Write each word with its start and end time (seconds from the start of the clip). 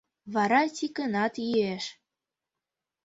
Вара 0.33 0.61
Тикынат 0.75 1.33
йӱэш. 1.47 1.85